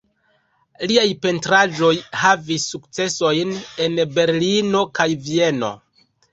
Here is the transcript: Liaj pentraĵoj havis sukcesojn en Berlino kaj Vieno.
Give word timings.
Liaj 0.91 1.03
pentraĵoj 1.25 1.91
havis 2.23 2.67
sukcesojn 2.73 3.55
en 3.87 4.03
Berlino 4.19 4.85
kaj 5.01 5.11
Vieno. 5.31 5.75